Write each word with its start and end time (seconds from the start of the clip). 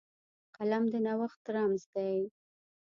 قلم 0.55 0.83
د 0.91 0.93
نوښت 1.05 1.41
رمز 1.55 1.83
دی 1.93 2.17